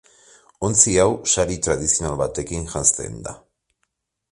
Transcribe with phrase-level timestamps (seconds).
[0.69, 3.37] Ontzi hau, sari tradizional batekin janzten da.